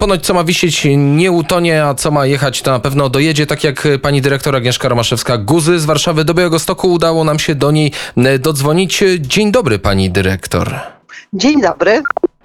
Ponoć 0.00 0.26
co 0.26 0.34
ma 0.34 0.44
wisieć 0.44 0.86
nie 0.96 1.32
utonie, 1.32 1.84
a 1.84 1.94
co 1.94 2.10
ma 2.10 2.26
jechać 2.26 2.62
to 2.62 2.70
na 2.70 2.80
pewno 2.80 3.08
dojedzie, 3.08 3.46
tak 3.46 3.64
jak 3.64 3.88
pani 4.02 4.20
dyrektor 4.20 4.56
Agnieszka 4.56 4.88
Romaszewska-Guzy 4.88 5.78
z 5.78 5.84
Warszawy 5.84 6.24
do 6.24 6.34
Białego 6.34 6.58
Stoku 6.58 6.92
udało 6.92 7.24
nam 7.24 7.38
się 7.38 7.54
do 7.54 7.70
niej 7.70 7.92
dodzwonić. 8.38 9.04
Dzień 9.18 9.52
dobry 9.52 9.78
pani 9.78 10.10
dyrektor. 10.10 10.74
Dzień 11.32 11.62
dobry. 11.62 12.02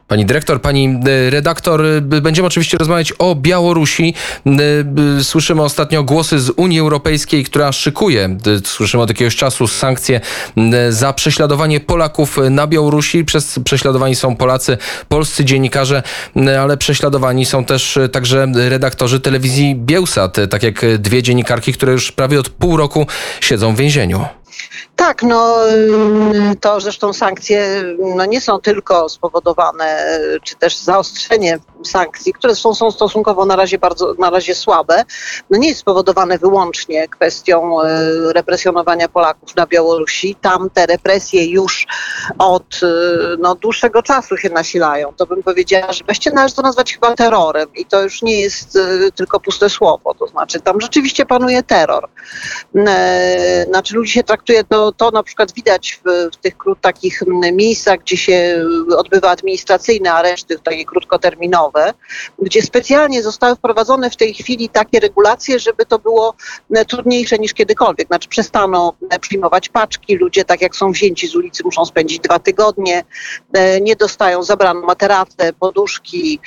Pani 0.08 0.26
dyrektor, 0.26 0.62
pani 0.62 1.00
e, 1.08 1.30
redaktor, 1.30 1.86
e, 1.86 2.02
będziemy 2.02 2.48
oczywiście 2.48 2.78
rozmawiać 2.78 3.14
o 3.20 3.36
Białorusi. 3.36 4.14
E, 5.20 5.24
słyszymy 5.24 5.64
ostatnio 5.64 6.04
głosy 6.04 6.40
z 6.40 6.50
Unii 6.50 6.80
Europejskiej, 6.80 7.44
która 7.44 7.72
szykuje, 7.72 8.38
słyszymy 8.64 9.04
od 9.04 9.10
jakiegoś 9.10 9.36
czasu, 9.36 9.68
sankcje 9.68 10.22
za 10.90 11.14
prześladowanie 11.14 11.80
Polaków 11.80 12.38
na 12.50 12.68
Białorusi. 12.68 13.26
Przez 13.26 13.60
prześladowani 13.66 14.16
są 14.16 14.36
Polacy, 14.36 14.78
polscy 15.10 15.46
dziennikarze, 15.46 16.04
ale 16.62 16.78
prześladowani 16.78 17.46
są 17.46 17.66
też 17.66 18.00
także 18.12 18.48
redaktorzy 18.56 19.20
telewizji 19.20 19.76
Bielsat, 19.76 20.38
tak 20.50 20.64
jak 20.64 20.86
dwie 21.00 21.24
dziennikarki, 21.24 21.74
które 21.74 21.92
już 21.92 22.12
prawie 22.12 22.40
od 22.40 22.50
pół 22.50 22.78
roku 22.78 23.08
siedzą 23.42 23.76
w 23.76 23.78
więzieniu. 23.78 24.26
Tak, 24.96 25.24
no 25.24 25.58
to 26.62 26.82
zresztą 26.82 27.14
sankcje 27.14 27.84
no, 28.16 28.26
nie 28.26 28.42
są 28.42 28.60
tylko 28.60 29.10
spowodowane, 29.10 30.20
czy 30.44 30.56
też 30.56 30.78
zaostrzenie 30.78 31.60
sankcji, 31.84 32.34
które 32.34 32.56
są, 32.56 32.74
stosunkowo 32.92 33.46
na 33.46 33.56
razie 33.56 33.78
bardzo 33.78 34.14
na 34.20 34.30
razie 34.30 34.56
słabe, 34.56 35.04
no 35.50 35.58
nie 35.58 35.68
jest 35.68 35.80
spowodowane 35.80 36.38
wyłącznie 36.38 37.08
kwestią 37.08 37.82
e, 37.82 37.88
represjonowania 38.34 39.08
Polaków 39.08 39.56
na 39.56 39.66
Białorusi. 39.68 40.36
Tam 40.42 40.70
te 40.70 40.86
represje 40.86 41.46
już 41.46 41.88
od 42.38 42.80
e, 42.84 42.88
no, 43.40 43.56
dłuższego 43.56 44.04
czasu 44.04 44.38
się 44.38 44.50
nasilają. 44.50 45.14
To 45.14 45.26
bym 45.26 45.44
powiedziała, 45.44 45.94
że 45.94 46.04
właściwie 46.04 46.36
należy 46.36 46.56
to 46.56 46.62
nazwać 46.62 46.94
chyba 46.94 47.16
terrorem 47.16 47.68
i 47.76 47.86
to 47.86 48.04
już 48.04 48.22
nie 48.22 48.42
jest 48.42 48.78
tylko 49.16 49.40
puste 49.40 49.70
słowo. 49.70 50.14
To 50.14 50.28
znaczy 50.28 50.60
tam 50.62 50.82
rzeczywiście 50.82 51.26
panuje 51.26 51.64
terror. 51.64 52.10
Znaczy 53.70 53.96
ludzi 53.96 54.12
się 54.12 54.24
to, 54.70 54.92
to 54.92 55.12
na 55.12 55.24
przykład 55.24 55.54
widać 55.54 56.00
w, 56.06 56.30
w 56.34 56.38
tych 56.38 56.56
takich 56.82 57.24
miejscach, 57.54 58.00
gdzie 58.00 58.18
się 58.18 58.66
odbywa 58.98 59.30
administracyjne 59.30 60.14
areszty, 60.14 60.60
takie 60.60 60.86
krótkoterminowe, 60.86 61.94
gdzie 62.40 62.62
specjalnie 62.62 63.24
zostały 63.24 63.56
wprowadzone 63.56 64.10
w 64.10 64.16
tej 64.16 64.34
chwili 64.34 64.70
takie 64.70 65.00
regulacje, 65.00 65.60
żeby 65.60 65.86
to 65.86 66.00
było 66.00 66.36
e, 66.76 66.86
trudniejsze 66.86 67.38
niż 67.38 67.54
kiedykolwiek. 67.54 68.08
Znaczy 68.08 68.30
przestano 68.30 68.94
e, 69.10 69.20
przyjmować 69.20 69.70
paczki, 69.70 70.16
ludzie 70.16 70.46
tak 70.46 70.62
jak 70.62 70.76
są 70.76 70.92
wzięci 70.92 71.28
z 71.28 71.36
ulicy 71.36 71.64
muszą 71.64 71.86
spędzić 71.86 72.20
dwa 72.20 72.40
tygodnie, 72.40 73.04
e, 73.54 73.82
nie 73.82 73.96
dostają, 73.96 74.44
zabrano 74.44 74.82
materace, 74.82 75.54
poduszki, 75.54 76.40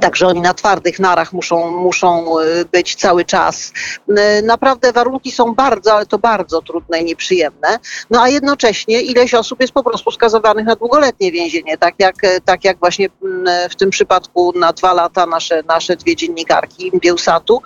Także 0.00 0.26
oni 0.26 0.40
na 0.40 0.54
twardych 0.54 0.98
narach 0.98 1.32
muszą, 1.32 1.70
muszą 1.70 2.40
y, 2.40 2.64
być 2.72 2.96
cały 2.96 3.24
czas. 3.24 3.72
Y, 4.10 4.42
naprawdę 4.42 4.92
warunki 4.92 5.32
są 5.32 5.54
bardzo, 5.54 5.94
ale 5.94 6.06
to 6.06 6.18
bardzo 6.18 6.62
trudne 6.62 7.00
i 7.00 7.04
nieprzyjemne. 7.04 7.78
No 8.10 8.22
a 8.22 8.28
jednocześnie 8.28 9.02
ileś 9.02 9.34
osób 9.34 9.60
jest 9.60 9.72
po 9.72 9.82
prostu 9.82 10.10
skazowanych 10.10 10.66
na 10.66 10.76
długoletnie 10.76 11.32
więzienie, 11.32 11.78
tak 11.78 11.94
jak, 11.98 12.14
tak 12.44 12.64
jak 12.64 12.78
właśnie 12.78 13.08
mm, 13.22 13.70
w 13.70 13.76
tym 13.76 13.90
przypadku 13.90 14.52
na 14.58 14.72
dwa 14.72 14.92
lata 14.92 15.26
nasze, 15.26 15.62
nasze 15.62 15.96
dwie 15.96 16.16
dziennikarki 16.16 16.92
Bielsatu. 17.00 17.62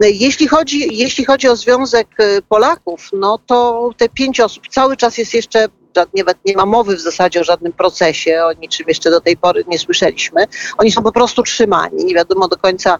Jeśli 0.00 0.48
chodzi, 0.48 0.96
jeśli 0.96 1.24
chodzi 1.24 1.48
o 1.48 1.56
Związek 1.56 2.08
Polaków, 2.48 3.08
no 3.12 3.38
to 3.46 3.90
te 3.96 4.08
pięć 4.08 4.40
osób 4.40 4.68
cały 4.68 4.96
czas 4.96 5.18
jest 5.18 5.34
jeszcze 5.34 5.68
nie, 6.14 6.24
nie 6.44 6.56
ma 6.56 6.66
mowy 6.66 6.96
w 6.96 7.00
zasadzie 7.00 7.40
o 7.40 7.44
żadnym 7.44 7.72
procesie, 7.72 8.44
o 8.44 8.52
niczym 8.52 8.88
jeszcze 8.88 9.10
do 9.10 9.20
tej 9.20 9.36
pory 9.36 9.64
nie 9.68 9.78
słyszeliśmy. 9.78 10.46
Oni 10.78 10.90
są 10.90 11.02
po 11.02 11.12
prostu 11.12 11.42
trzymani. 11.42 12.04
Nie 12.04 12.14
wiadomo 12.14 12.48
do 12.48 12.56
końca, 12.56 12.98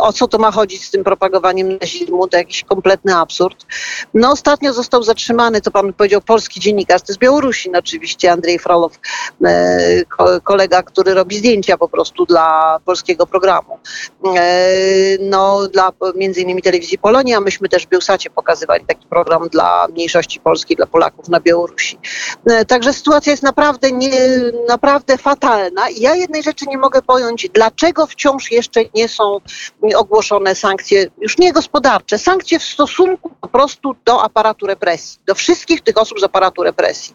o 0.00 0.12
co 0.12 0.28
to 0.28 0.38
ma 0.38 0.50
chodzić 0.50 0.84
z 0.84 0.90
tym 0.90 1.04
propagowaniem 1.04 1.78
nazizmu, 1.80 2.28
to 2.28 2.36
jakiś 2.36 2.64
kompletny 2.64 3.16
absurd. 3.16 3.66
No 4.14 4.30
ostatnio 4.30 4.72
został 4.72 5.02
zatrzymany, 5.02 5.60
to 5.60 5.70
pan 5.70 5.92
powiedział, 5.92 6.20
polski 6.20 6.60
dziennikarz, 6.60 7.02
to 7.02 7.12
z 7.12 7.18
Białorusi 7.18 7.70
no, 7.70 7.78
oczywiście, 7.78 8.32
Andrzej 8.32 8.58
Frolow, 8.58 8.98
e, 9.44 10.40
kolega, 10.44 10.82
który 10.82 11.14
robi 11.14 11.38
zdjęcia 11.38 11.78
po 11.78 11.88
prostu 11.88 12.26
dla 12.26 12.78
polskiego 12.84 13.26
programu. 13.26 13.78
E, 14.36 14.68
no 15.20 15.68
dla 15.68 15.92
między 16.14 16.40
innymi 16.40 16.62
telewizji 16.62 16.98
Polonia, 16.98 17.40
myśmy 17.40 17.68
też 17.68 17.86
w 17.86 17.88
Bielsacie 17.88 18.30
pokazywali 18.30 18.84
taki 18.84 19.06
program 19.06 19.48
dla 19.48 19.88
mniejszości 19.88 20.40
polskiej, 20.40 20.76
dla 20.76 20.86
Polaków 20.86 21.28
na 21.28 21.40
Białorusi. 21.40 21.98
E, 22.46 22.64
także 22.64 22.92
sytuacja 22.92 23.30
jest 23.30 23.42
naprawdę, 23.42 23.92
nie, 23.92 24.10
naprawdę 24.68 25.18
fatalna. 25.18 25.90
I 25.90 26.00
ja 26.00 26.14
jednej 26.14 26.42
rzeczy 26.42 26.64
nie 26.68 26.78
mogę 26.78 27.02
pojąć, 27.02 27.48
dlaczego 27.54 28.06
wciąż 28.06 28.50
jeszcze 28.52 28.80
nie 28.94 29.08
są 29.08 29.40
ogłoszone 29.96 30.54
sankcje, 30.54 31.06
już 31.20 31.38
nie 31.38 31.52
gospodarcze, 31.52 32.18
sankcje 32.18 32.58
w 32.58 32.64
stosunku 32.64 33.30
po 33.40 33.48
prostu 33.48 33.96
do 34.04 34.22
aparatu 34.22 34.66
represji, 34.66 35.18
do 35.26 35.34
wszystkich 35.34 35.80
tych 35.80 35.98
osób 35.98 36.20
z 36.20 36.24
aparatu 36.24 36.62
represji. 36.62 37.14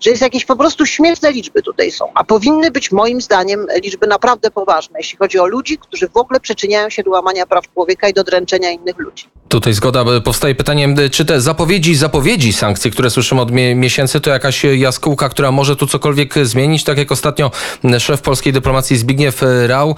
Że 0.00 0.10
jest 0.10 0.22
jakieś 0.22 0.44
po 0.44 0.56
prostu 0.56 0.86
śmieszne 0.86 1.32
liczby 1.32 1.62
tutaj 1.62 1.90
są, 1.90 2.12
a 2.14 2.24
powinny 2.24 2.70
być 2.70 2.92
moim 2.92 3.20
zdaniem 3.20 3.66
liczby 3.82 4.06
naprawdę 4.06 4.50
poważne, 4.50 4.98
jeśli 4.98 5.18
chodzi 5.18 5.38
o 5.38 5.46
ludzi, 5.46 5.78
którzy 5.78 6.08
w 6.08 6.16
ogóle 6.16 6.40
przyczyniają 6.40 6.90
się 6.90 7.02
do 7.02 7.10
łamania 7.10 7.46
praw 7.46 7.72
człowieka 7.72 8.08
i 8.08 8.12
do 8.12 8.24
dręczenia 8.24 8.70
innych 8.70 8.98
ludzi. 8.98 9.28
Tutaj 9.48 9.72
zgoda. 9.72 10.04
Powstaje 10.24 10.54
pytanie, 10.54 10.94
czy 11.10 11.24
te 11.24 11.40
zapowiedzi, 11.40 11.94
zapowiedzi 11.94 12.52
sankcji, 12.52 12.90
które 12.90 13.10
słyszymy 13.10 13.40
od 13.40 13.50
miesięcy, 13.74 14.20
to 14.20 14.30
jakaś 14.40 14.64
jaskółka, 14.64 15.28
która 15.28 15.50
może 15.52 15.76
tu 15.76 15.86
cokolwiek 15.86 16.34
zmienić? 16.42 16.84
Tak 16.84 16.98
jak 16.98 17.12
ostatnio 17.12 17.50
szef 17.98 18.22
polskiej 18.22 18.52
dyplomacji 18.52 18.96
Zbigniew 18.96 19.42
Rau 19.66 19.96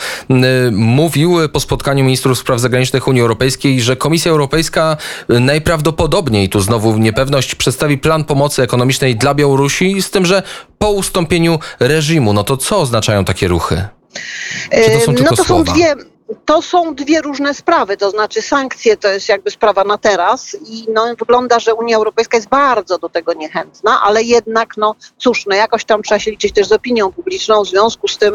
mówił 0.72 1.36
po 1.53 1.60
spotkaniu 1.60 2.04
ministrów 2.04 2.38
spraw 2.38 2.60
zagranicznych 2.60 3.08
Unii 3.08 3.22
Europejskiej, 3.22 3.81
że 3.81 3.97
Komisja 3.97 4.31
Europejska 4.31 4.97
najprawdopodobniej, 5.28 6.48
tu 6.48 6.60
znowu 6.60 6.98
niepewność, 6.98 7.54
przedstawi 7.54 7.98
plan 7.98 8.25
pomocy 8.25 8.62
ekonomicznej 8.62 9.16
dla 9.16 9.34
Białorusi, 9.34 10.02
z 10.02 10.10
tym, 10.10 10.26
że 10.26 10.42
po 10.78 10.91
ustąpieniu 10.91 11.58
reżimu. 11.81 12.32
No 12.32 12.44
to 12.44 12.56
co 12.56 12.78
oznaczają 12.78 13.25
takie 13.25 13.48
ruchy? 13.48 13.84
Czy 14.84 14.91
to 14.91 15.00
są 15.00 15.14
tylko 15.14 15.31
no 15.31 15.36
to 15.36 15.44
słowa? 15.44 15.64
są 15.64 15.75
dwie 15.75 15.94
to 16.44 16.62
są 16.62 16.94
dwie 16.94 17.20
różne 17.20 17.54
sprawy, 17.54 17.96
to 17.96 18.10
znaczy 18.10 18.42
sankcje 18.42 18.96
to 18.96 19.08
jest 19.08 19.28
jakby 19.28 19.50
sprawa 19.50 19.84
na 19.84 19.98
teraz 19.98 20.56
i 20.66 20.86
no, 20.94 21.06
wygląda, 21.18 21.58
że 21.58 21.74
Unia 21.74 21.96
Europejska 21.96 22.36
jest 22.36 22.48
bardzo 22.48 22.98
do 22.98 23.08
tego 23.08 23.32
niechętna, 23.32 24.00
ale 24.02 24.22
jednak 24.22 24.76
no 24.76 24.94
cóż, 25.18 25.46
no 25.46 25.56
jakoś 25.56 25.84
tam 25.84 26.02
trzeba 26.02 26.18
się 26.18 26.30
liczyć 26.30 26.52
też 26.52 26.66
z 26.66 26.72
opinią 26.72 27.12
publiczną, 27.12 27.64
w 27.64 27.68
związku 27.68 28.08
z 28.08 28.18
tym, 28.18 28.34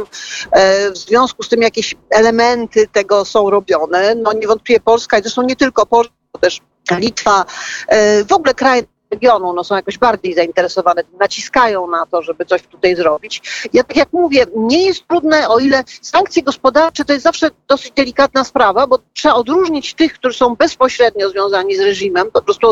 e, 0.52 0.92
w 0.92 0.98
związku 0.98 1.44
z 1.44 1.50
tym 1.50 1.62
jakieś 1.62 1.96
elementy 2.10 2.88
tego 2.88 3.26
są 3.26 3.50
robione. 3.50 4.16
No 4.16 4.34
niewątpliwie 4.34 4.80
Polska 4.80 5.20
i 5.20 5.22
zresztą 5.22 5.42
nie 5.42 5.56
tylko 5.56 5.86
Polska, 5.86 6.14
też 6.42 6.62
Litwa, 6.92 7.46
e, 7.88 8.24
w 8.24 8.32
ogóle 8.32 8.54
kraje 8.54 8.84
regionu 9.12 9.54
no, 9.54 9.64
są 9.64 9.76
jakoś 9.76 9.98
bardziej 9.98 10.34
zainteresowane, 10.34 11.04
naciskają 11.20 11.88
na 11.88 12.06
to, 12.06 12.22
żeby 12.22 12.46
coś 12.46 12.62
tutaj 12.62 12.96
zrobić. 12.96 13.42
Ja 13.74 13.84
tak 13.84 13.98
jak 13.98 14.14
mówię, 14.14 14.46
nie 14.56 14.86
jest 14.86 15.08
trudne, 15.08 15.50
o 15.50 15.60
ile 15.60 15.84
sankcje 16.02 16.44
gospodarcze 16.44 17.06
to 17.06 17.14
jest 17.14 17.24
zawsze 17.24 17.50
dosyć 17.68 17.92
delikatna 17.92 18.44
sprawa, 18.44 18.88
bo 18.88 19.00
trzeba 19.14 19.36
odróżnić 19.36 19.94
tych, 19.94 20.14
którzy 20.14 20.38
są 20.38 20.56
bezpośrednio 20.56 21.30
związani 21.30 21.76
z 21.76 21.80
reżimem, 21.80 22.32
po 22.32 22.42
prostu 22.42 22.68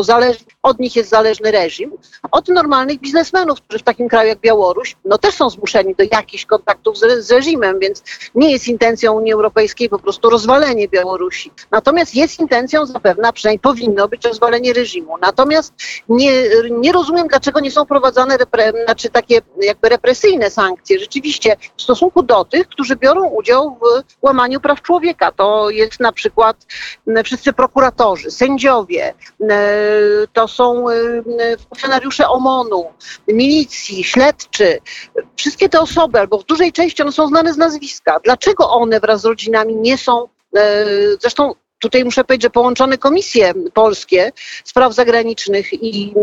od 0.62 0.78
nich 0.78 0.96
jest 0.96 1.10
zależny 1.10 1.50
reżim, 1.50 1.92
od 2.30 2.48
normalnych 2.48 3.00
biznesmenów, 3.00 3.60
którzy 3.60 3.78
w 3.78 3.82
takim 3.82 4.08
kraju 4.08 4.28
jak 4.28 4.38
Białoruś, 4.38 4.96
no 5.04 5.18
też 5.18 5.34
są 5.34 5.50
zmuszeni 5.50 5.94
do 5.94 6.04
jakichś 6.12 6.46
kontaktów 6.46 6.98
z, 6.98 7.26
z 7.26 7.30
reżimem, 7.30 7.78
więc 7.78 8.02
nie 8.34 8.52
jest 8.52 8.68
intencją 8.68 9.12
Unii 9.12 9.32
Europejskiej 9.32 9.88
po 9.88 9.98
prostu 9.98 10.30
rozwalenie 10.30 10.88
Białorusi. 10.88 11.50
Natomiast 11.70 12.14
jest 12.14 12.40
intencją 12.40 12.86
zapewne, 12.86 13.28
a 13.28 13.32
przynajmniej 13.32 13.60
powinno 13.60 14.08
być 14.08 14.24
rozwalenie 14.24 14.72
reżimu. 14.72 15.18
Natomiast 15.20 15.74
nie 16.08 16.25
nie, 16.26 16.70
nie 16.70 16.92
rozumiem, 16.92 17.28
dlaczego 17.28 17.60
nie 17.60 17.70
są 17.70 17.86
prowadzone 17.86 18.36
repre, 18.36 18.72
znaczy 18.84 19.10
takie 19.10 19.40
jakby 19.60 19.88
represyjne 19.88 20.50
sankcje 20.50 20.98
rzeczywiście 20.98 21.56
w 21.76 21.82
stosunku 21.82 22.22
do 22.22 22.44
tych, 22.44 22.68
którzy 22.68 22.96
biorą 22.96 23.24
udział 23.28 23.78
w 23.80 24.02
łamaniu 24.22 24.60
praw 24.60 24.82
człowieka. 24.82 25.32
To 25.32 25.70
jest 25.70 26.00
na 26.00 26.12
przykład 26.12 26.66
wszyscy 27.24 27.52
prokuratorzy, 27.52 28.30
sędziowie, 28.30 29.14
to 30.32 30.48
są 30.48 30.84
funkcjonariusze 31.68 32.28
OMON-u, 32.28 32.84
milicji, 33.28 34.04
śledczy. 34.04 34.78
Wszystkie 35.36 35.68
te 35.68 35.80
osoby, 35.80 36.20
albo 36.20 36.38
w 36.38 36.44
dużej 36.44 36.72
części 36.72 37.02
one 37.02 37.12
są 37.12 37.26
znane 37.26 37.54
z 37.54 37.56
nazwiska. 37.56 38.20
Dlaczego 38.24 38.70
one 38.70 39.00
wraz 39.00 39.20
z 39.20 39.24
rodzinami 39.24 39.76
nie 39.76 39.98
są 39.98 40.28
Zresztą 41.20 41.52
Tutaj 41.86 42.04
muszę 42.04 42.24
powiedzieć, 42.24 42.42
że 42.42 42.50
połączone 42.50 42.98
komisje 42.98 43.54
polskie 43.74 44.32
spraw 44.64 44.94
zagranicznych 44.94 45.72
i 45.72 46.14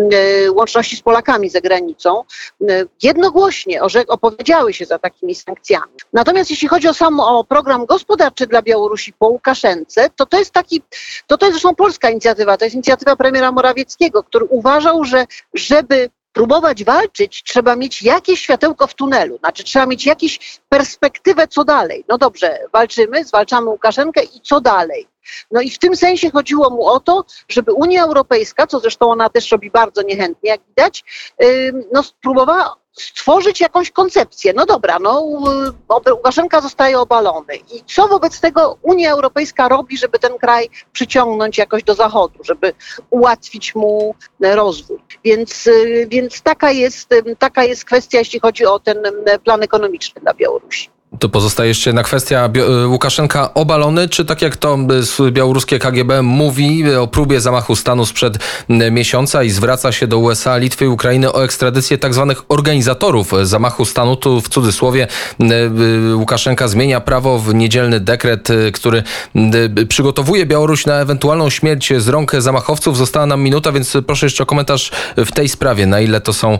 e, 0.46 0.52
łączności 0.52 0.96
z 0.96 1.02
Polakami 1.02 1.50
za 1.50 1.62
granicą 1.62 2.24
e, 2.70 2.86
jednogłośnie 3.04 3.82
opowiedziały 4.08 4.74
się 4.74 4.86
za 4.86 5.00
takimi 5.00 5.36
sankcjami. 5.36 5.94
Natomiast 6.14 6.50
jeśli 6.50 6.68
chodzi 6.68 6.88
o 6.88 6.94
sam 6.94 7.20
o 7.20 7.44
program 7.44 7.86
gospodarczy 7.86 8.48
dla 8.48 8.62
Białorusi 8.62 9.14
po 9.14 9.28
Łukaszence, 9.28 10.10
to 10.16 10.26
to 10.26 10.40
jest 10.40 10.52
taki, 10.52 10.82
to 11.28 11.38
to 11.38 11.46
jest 11.46 11.54
zresztą 11.54 11.76
polska 11.76 12.10
inicjatywa, 12.10 12.58
to 12.58 12.66
jest 12.66 12.76
inicjatywa 12.76 13.16
premiera 13.16 13.52
Morawieckiego, 13.52 14.24
który 14.24 14.46
uważał, 14.46 15.04
że 15.04 15.26
żeby 15.54 16.10
próbować 16.34 16.84
walczyć, 16.84 17.44
trzeba 17.44 17.76
mieć 17.76 18.04
jakieś 18.04 18.42
światełko 18.42 18.88
w 18.88 18.94
tunelu, 18.94 19.38
znaczy 19.38 19.64
trzeba 19.64 19.86
mieć 19.86 20.06
jakąś 20.06 20.60
perspektywę, 20.70 21.48
co 21.48 21.64
dalej. 21.64 22.06
No 22.10 22.18
dobrze, 22.18 22.60
walczymy, 22.74 23.26
zwalczamy 23.26 23.70
Łukaszenkę 23.70 24.24
i 24.24 24.42
co 24.42 24.62
dalej? 24.62 25.13
No 25.52 25.62
i 25.62 25.70
w 25.70 25.80
tym 25.80 25.96
sensie 25.96 26.32
chodziło 26.32 26.70
mu 26.70 26.88
o 26.88 27.00
to, 27.00 27.26
żeby 27.50 27.74
Unia 27.74 28.04
Europejska, 28.04 28.68
co 28.68 28.80
zresztą 28.80 29.12
ona 29.12 29.30
też 29.30 29.52
robi 29.52 29.72
bardzo 29.72 30.02
niechętnie, 30.02 30.50
jak 30.50 30.62
widać, 30.68 31.04
no 31.94 32.04
spróbowała 32.04 32.76
stworzyć 32.94 33.62
jakąś 33.62 33.92
koncepcję. 33.92 34.54
No 34.56 34.66
dobra, 34.66 35.00
no 35.00 35.28
y, 36.08 36.14
Łukaszenka 36.14 36.62
zostaje 36.62 37.00
obalony. 37.00 37.56
I 37.56 37.84
co 37.96 38.08
wobec 38.08 38.40
tego 38.40 38.78
Unia 38.82 39.12
Europejska 39.12 39.68
robi, 39.68 39.98
żeby 39.98 40.20
ten 40.20 40.38
kraj 40.38 40.70
przyciągnąć 40.92 41.58
jakoś 41.58 41.84
do 41.84 41.96
Zachodu, 41.96 42.40
żeby 42.44 42.74
ułatwić 43.10 43.76
mu 43.76 44.16
e, 44.44 44.56
rozwój? 44.56 45.00
Więc, 45.24 45.68
y, 45.68 46.08
więc 46.10 46.42
taka, 46.42 46.72
jest, 46.72 47.10
taka 47.40 47.64
jest 47.64 47.86
kwestia, 47.86 48.20
jeśli 48.20 48.40
chodzi 48.40 48.66
o 48.66 48.80
ten 48.80 49.06
ym, 49.06 49.16
plan 49.44 49.64
ekonomiczny 49.64 50.22
dla 50.22 50.34
Białorusi. 50.34 50.90
To 51.20 51.30
pozostaje 51.30 51.68
jeszcze 51.68 51.90
jedna 51.90 52.04
kwestia. 52.04 52.50
Bio- 52.50 52.88
Łukaszenka 52.90 53.54
obalony, 53.54 54.10
czy 54.10 54.26
tak 54.26 54.42
jak 54.42 54.58
to 54.58 54.78
y, 55.28 55.32
białoruskie 55.32 55.80
KGB 55.80 56.22
mówi 56.22 56.88
y, 56.88 57.00
o 57.02 57.08
próbie 57.08 57.42
zamachu 57.42 57.76
stanu 57.76 58.06
sprzed 58.06 58.38
y, 58.70 58.92
miesiąca 58.92 59.44
i 59.44 59.50
zwraca 59.50 59.92
się 59.92 60.08
do 60.08 60.18
USA, 60.18 60.58
Litwy 60.58 60.86
i 60.86 60.88
Ukrainy 60.88 61.34
o 61.34 61.44
ekstradycję 61.44 61.98
tak 61.98 62.14
zwanych 62.14 62.42
organizatorów 62.50 63.34
y, 63.34 63.46
zamachu 63.46 63.86
stanu. 63.86 64.16
Tu 64.16 64.42
w 64.42 64.50
cudzysłowie 64.50 65.08
y, 65.42 65.46
y, 66.12 66.16
Łukaszenka 66.16 66.68
zmienia 66.68 67.00
prawo 67.02 67.40
w 67.40 67.54
niedzielny 67.54 68.00
dekret, 68.00 68.50
y, 68.50 68.72
który 68.72 69.04
y, 69.80 69.86
przygotowuje 69.86 70.46
Białoruś 70.46 70.86
na 70.86 70.96
ewentualną 70.96 71.50
śmierć 71.50 71.94
z 71.98 72.08
rąk 72.08 72.32
zamachowców. 72.38 72.98
Została 72.98 73.26
nam 73.26 73.42
minuta, 73.42 73.72
więc 73.72 73.98
proszę 74.08 74.26
jeszcze 74.26 74.44
o 74.44 74.46
komentarz 74.46 74.92
w 75.18 75.32
tej 75.32 75.50
sprawie. 75.50 75.86
Na 75.86 76.00
ile 76.00 76.22
to 76.22 76.34
są, 76.34 76.54
y, 76.54 76.60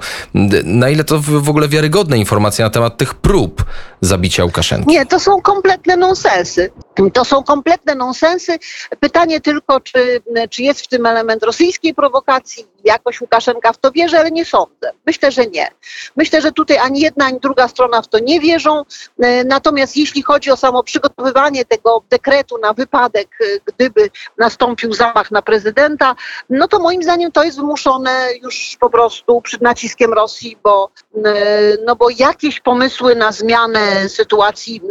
na 0.64 0.90
ile 0.90 1.04
to 1.04 1.20
w 1.20 1.50
ogóle 1.50 1.68
wiarygodne 1.68 2.18
informacje 2.18 2.66
na 2.66 2.70
temat 2.70 2.98
tych 2.98 3.14
prób 3.14 3.66
zabicia 4.06 4.46
Łukaszenki? 4.46 4.88
Nie, 4.88 5.06
to 5.06 5.20
są 5.20 5.42
kompletne 5.42 5.98
nonsensy. 5.98 6.72
To 7.14 7.26
są 7.26 7.44
kompletne 7.44 7.96
nonsensy. 7.96 8.60
Pytanie 9.00 9.42
tylko, 9.42 9.80
czy, 9.80 10.22
czy 10.50 10.64
jest 10.64 10.82
w 10.82 10.88
tym 10.88 11.06
element 11.06 11.44
rosyjskiej 11.44 11.94
prowokacji. 11.94 12.68
Jakoś 12.84 13.22
Łukaszenka 13.22 13.74
w 13.74 13.78
to 13.78 13.92
wierzy, 13.92 14.18
ale 14.18 14.32
nie 14.32 14.46
sądzę. 14.46 14.92
Myślę, 15.06 15.32
że 15.32 15.46
nie. 15.46 15.68
Myślę, 16.16 16.42
że 16.42 16.52
tutaj 16.52 16.78
ani 16.78 17.00
jedna, 17.00 17.26
ani 17.26 17.40
druga 17.40 17.68
strona 17.68 18.02
w 18.02 18.08
to 18.08 18.20
nie 18.20 18.40
wierzą. 18.40 18.84
E, 19.20 19.44
Natomiast 19.44 19.98
jeśli 19.98 20.24
chodzi 20.24 20.52
o 20.52 20.58
samo 20.58 20.84
przygotowywanie 20.84 21.66
tego 21.66 22.04
dekretu 22.10 22.58
na 22.58 22.74
wypadek, 22.74 23.28
e, 23.42 23.46
gdyby 23.66 24.10
nastąpił 24.38 24.94
zamach 24.94 25.32
na 25.32 25.42
prezydenta, 25.42 26.16
no 26.50 26.68
to 26.68 26.80
moim 26.80 27.04
zdaniem 27.04 27.32
to 27.32 27.44
jest 27.44 27.58
wymuszone 27.58 28.28
już 28.42 28.78
po 28.80 28.90
prostu 28.90 29.42
przed 29.42 29.62
naciskiem 29.62 30.14
Rosji, 30.14 30.58
bo, 30.64 30.90
e, 31.26 31.78
no 31.86 31.96
bo 31.96 32.10
jakieś 32.10 32.60
pomysły 32.60 33.16
na 33.16 33.32
zmianę 33.32 34.10
sytuacji 34.10 34.82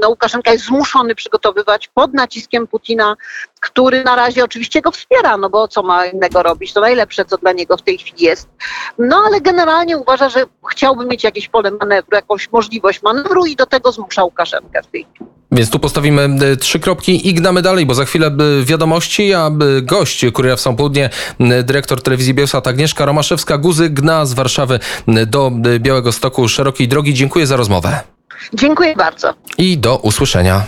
no 0.00 0.08
Łukaszenka 0.08 0.52
jest 0.52 0.64
zmuszony 0.64 1.14
przygotowywać 1.50 1.88
pod 1.94 2.14
naciskiem 2.14 2.66
Putina, 2.66 3.16
który 3.60 4.04
na 4.04 4.16
razie 4.16 4.44
oczywiście 4.44 4.80
go 4.80 4.90
wspiera, 4.90 5.36
no 5.36 5.50
bo 5.50 5.68
co 5.68 5.82
ma 5.82 6.06
innego 6.06 6.42
robić, 6.42 6.72
to 6.72 6.80
najlepsze, 6.80 7.24
co 7.24 7.36
dla 7.36 7.52
niego 7.52 7.76
w 7.76 7.82
tej 7.82 7.98
chwili 7.98 8.24
jest. 8.24 8.48
No 8.98 9.22
ale 9.26 9.40
generalnie 9.40 9.98
uważa, 9.98 10.28
że 10.28 10.44
chciałby 10.70 11.06
mieć 11.06 11.24
jakieś 11.24 11.48
pole 11.48 11.70
manewru, 11.70 12.16
jakąś 12.16 12.52
możliwość 12.52 13.02
manewru 13.02 13.46
i 13.46 13.56
do 13.56 13.66
tego 13.66 13.92
zmusza 13.92 14.24
Łukaszenkę 14.24 14.82
w 14.82 14.86
tej 14.86 15.06
chwili. 15.14 15.30
Więc 15.52 15.70
tu 15.70 15.78
postawimy 15.78 16.22
e, 16.22 16.56
trzy 16.56 16.80
kropki 16.80 17.28
i 17.28 17.34
gnamy 17.34 17.62
dalej, 17.62 17.86
bo 17.86 17.94
za 17.94 18.04
chwilę 18.04 18.26
e, 18.26 18.64
wiadomości, 18.64 19.34
a 19.34 19.46
e, 19.46 19.82
gość 19.82 20.24
Kuriera 20.32 20.56
w 20.56 20.62
Południe, 20.76 21.10
dyrektor 21.62 22.02
telewizji 22.02 22.34
Bielsat 22.34 22.66
Agnieszka 22.66 23.06
Romaszewska-Guzy 23.06 23.88
gna 23.88 24.26
z 24.26 24.34
Warszawy 24.34 24.78
do 25.26 25.52
Białego 25.78 26.12
Stoku 26.12 26.48
szerokiej 26.48 26.88
drogi. 26.88 27.14
Dziękuję 27.14 27.46
za 27.46 27.56
rozmowę 27.56 28.00
Dziękuję 28.54 28.96
bardzo. 28.96 29.34
i 29.58 29.78
do 29.78 29.96
usłyszenia. 29.96 30.58